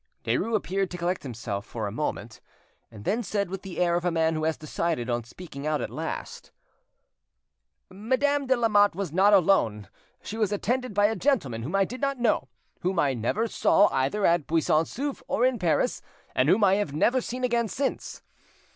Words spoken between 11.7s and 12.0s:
I